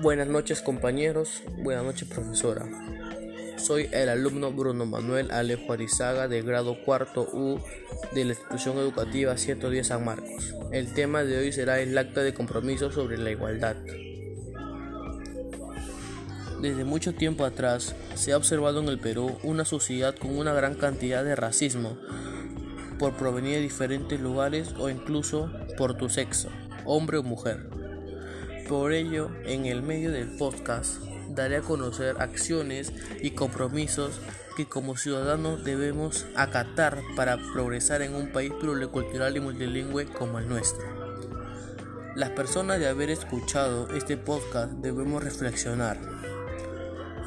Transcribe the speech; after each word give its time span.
Buenas 0.00 0.28
noches 0.28 0.62
compañeros, 0.62 1.42
buenas 1.56 1.82
noches 1.82 2.06
profesora. 2.06 2.64
Soy 3.56 3.88
el 3.90 4.08
alumno 4.08 4.52
Bruno 4.52 4.86
Manuel 4.86 5.32
Alejo 5.32 5.72
Arizaga 5.72 6.28
de 6.28 6.40
grado 6.42 6.84
cuarto 6.84 7.22
U 7.32 7.58
de 8.14 8.24
la 8.24 8.30
institución 8.30 8.78
educativa 8.78 9.36
110 9.36 9.88
San 9.88 10.04
Marcos. 10.04 10.54
El 10.70 10.94
tema 10.94 11.24
de 11.24 11.38
hoy 11.38 11.50
será 11.50 11.80
el 11.80 11.98
acta 11.98 12.22
de 12.22 12.32
compromiso 12.32 12.92
sobre 12.92 13.18
la 13.18 13.32
igualdad. 13.32 13.74
Desde 16.62 16.84
mucho 16.84 17.14
tiempo 17.14 17.44
atrás 17.44 17.96
se 18.14 18.32
ha 18.32 18.36
observado 18.36 18.80
en 18.80 18.88
el 18.88 19.00
Perú 19.00 19.36
una 19.42 19.64
sociedad 19.64 20.14
con 20.14 20.38
una 20.38 20.52
gran 20.52 20.76
cantidad 20.76 21.24
de 21.24 21.34
racismo 21.34 21.98
por 23.00 23.14
provenir 23.14 23.56
de 23.56 23.62
diferentes 23.62 24.20
lugares 24.20 24.74
o 24.78 24.90
incluso 24.90 25.50
por 25.76 25.96
tu 25.96 26.08
sexo, 26.08 26.50
hombre 26.84 27.18
o 27.18 27.24
mujer. 27.24 27.77
Por 28.68 28.92
ello, 28.92 29.30
en 29.44 29.64
el 29.64 29.80
medio 29.82 30.12
del 30.12 30.28
podcast 30.36 31.00
daré 31.30 31.56
a 31.56 31.62
conocer 31.62 32.16
acciones 32.20 32.92
y 33.22 33.30
compromisos 33.30 34.20
que 34.58 34.66
como 34.66 34.98
ciudadanos 34.98 35.64
debemos 35.64 36.26
acatar 36.36 37.00
para 37.16 37.38
progresar 37.54 38.02
en 38.02 38.14
un 38.14 38.30
país 38.30 38.52
pluricultural 38.60 39.34
y 39.38 39.40
multilingüe 39.40 40.04
como 40.04 40.38
el 40.38 40.48
nuestro. 40.50 40.84
Las 42.14 42.30
personas 42.30 42.78
de 42.78 42.88
haber 42.88 43.08
escuchado 43.08 43.88
este 43.94 44.18
podcast 44.18 44.72
debemos 44.72 45.24
reflexionar. 45.24 45.98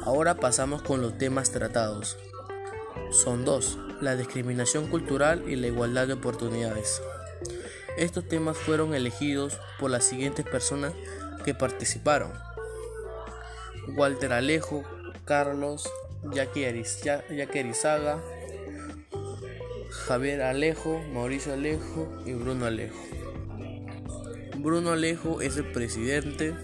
Ahora 0.04 0.36
pasamos 0.36 0.82
con 0.82 1.02
los 1.02 1.18
temas 1.18 1.50
tratados. 1.50 2.18
Son 3.10 3.44
dos, 3.44 3.78
la 4.00 4.14
discriminación 4.14 4.86
cultural 4.86 5.42
y 5.48 5.56
la 5.56 5.66
igualdad 5.66 6.06
de 6.06 6.12
oportunidades. 6.12 7.02
Estos 7.96 8.28
temas 8.28 8.56
fueron 8.56 8.94
elegidos 8.94 9.58
por 9.80 9.90
las 9.90 10.04
siguientes 10.04 10.46
personas 10.46 10.92
que 11.42 11.54
participaron. 11.54 12.32
Walter 13.96 14.32
Alejo, 14.32 14.84
Carlos 15.24 15.88
Yaquerizaga, 16.32 18.22
Javier 20.06 20.42
Alejo, 20.42 21.00
Mauricio 21.12 21.52
Alejo 21.52 22.22
y 22.24 22.32
Bruno 22.32 22.66
Alejo. 22.66 22.98
Bruno 24.56 24.92
Alejo 24.92 25.40
es 25.40 25.56
el 25.56 25.64
presidente, 25.72 26.54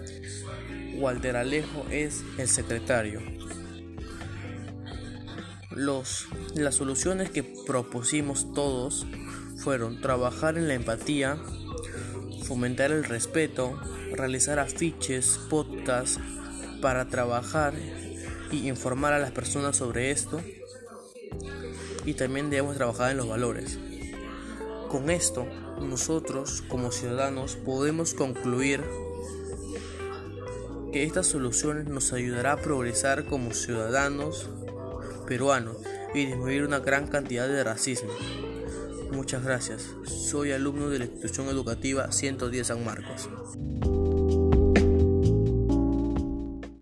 Walter 0.94 1.36
Alejo 1.36 1.84
es 1.90 2.22
el 2.38 2.48
secretario. 2.48 3.20
Los, 5.70 6.28
las 6.54 6.76
soluciones 6.76 7.30
que 7.30 7.42
propusimos 7.42 8.52
todos 8.54 9.06
fueron 9.56 10.00
trabajar 10.00 10.56
en 10.56 10.68
la 10.68 10.74
empatía, 10.74 11.36
fomentar 12.44 12.90
el 12.90 13.04
respeto, 13.04 13.80
realizar 14.12 14.58
afiches, 14.58 15.38
podcasts 15.50 16.20
para 16.80 17.08
trabajar 17.08 17.74
y 18.50 18.68
informar 18.68 19.12
a 19.12 19.18
las 19.18 19.30
personas 19.32 19.76
sobre 19.76 20.10
esto. 20.10 20.40
Y 22.04 22.14
también 22.14 22.50
debemos 22.50 22.76
trabajar 22.76 23.10
en 23.10 23.18
los 23.18 23.28
valores. 23.28 23.78
Con 24.88 25.10
esto, 25.10 25.46
nosotros 25.80 26.62
como 26.62 26.90
ciudadanos 26.90 27.56
podemos 27.56 28.14
concluir 28.14 28.82
que 30.92 31.04
estas 31.04 31.26
soluciones 31.26 31.86
nos 31.86 32.12
ayudará 32.12 32.52
a 32.52 32.56
progresar 32.56 33.26
como 33.26 33.52
ciudadanos 33.52 34.48
peruanos 35.26 35.76
y 36.14 36.26
disminuir 36.26 36.64
una 36.64 36.78
gran 36.78 37.06
cantidad 37.06 37.46
de 37.46 37.62
racismo. 37.62 38.10
Muchas 39.12 39.42
gracias. 39.42 39.90
Soy 40.04 40.52
alumno 40.52 40.88
de 40.88 40.98
la 40.98 41.04
institución 41.06 41.48
educativa 41.48 42.12
110 42.12 42.66
San 42.66 42.84
Marcos. 42.84 43.28